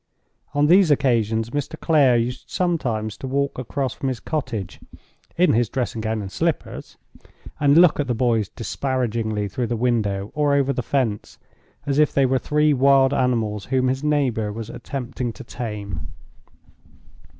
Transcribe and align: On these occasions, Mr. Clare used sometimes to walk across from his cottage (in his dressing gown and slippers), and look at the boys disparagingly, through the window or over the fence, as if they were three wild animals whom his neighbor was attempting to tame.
On 0.55 0.65
these 0.65 0.89
occasions, 0.89 1.51
Mr. 1.51 1.79
Clare 1.79 2.17
used 2.17 2.49
sometimes 2.49 3.15
to 3.17 3.27
walk 3.27 3.59
across 3.59 3.93
from 3.93 4.07
his 4.09 4.19
cottage 4.19 4.79
(in 5.37 5.53
his 5.53 5.69
dressing 5.69 6.01
gown 6.01 6.23
and 6.23 6.31
slippers), 6.31 6.97
and 7.59 7.77
look 7.77 7.99
at 7.99 8.07
the 8.07 8.15
boys 8.15 8.49
disparagingly, 8.49 9.47
through 9.47 9.67
the 9.67 9.75
window 9.77 10.31
or 10.33 10.55
over 10.55 10.73
the 10.73 10.81
fence, 10.81 11.37
as 11.85 11.99
if 11.99 12.11
they 12.11 12.25
were 12.25 12.39
three 12.39 12.73
wild 12.73 13.13
animals 13.13 13.65
whom 13.65 13.89
his 13.89 14.03
neighbor 14.03 14.51
was 14.51 14.71
attempting 14.71 15.31
to 15.33 15.43
tame. 15.43 16.09